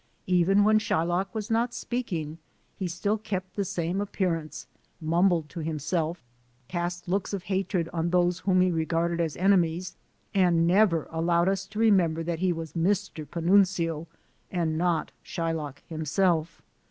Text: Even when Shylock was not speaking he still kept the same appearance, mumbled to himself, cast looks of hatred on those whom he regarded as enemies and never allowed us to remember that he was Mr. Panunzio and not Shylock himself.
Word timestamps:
Even 0.25 0.63
when 0.63 0.79
Shylock 0.79 1.27
was 1.35 1.51
not 1.51 1.75
speaking 1.75 2.39
he 2.75 2.87
still 2.87 3.19
kept 3.19 3.55
the 3.55 3.63
same 3.63 4.01
appearance, 4.01 4.65
mumbled 4.99 5.47
to 5.49 5.59
himself, 5.59 6.23
cast 6.67 7.07
looks 7.07 7.33
of 7.33 7.43
hatred 7.43 7.87
on 7.93 8.09
those 8.09 8.39
whom 8.39 8.61
he 8.61 8.71
regarded 8.71 9.21
as 9.21 9.37
enemies 9.37 9.95
and 10.33 10.65
never 10.65 11.07
allowed 11.11 11.47
us 11.47 11.67
to 11.67 11.77
remember 11.77 12.23
that 12.23 12.39
he 12.39 12.51
was 12.51 12.73
Mr. 12.73 13.29
Panunzio 13.29 14.07
and 14.51 14.75
not 14.75 15.11
Shylock 15.23 15.83
himself. 15.87 16.63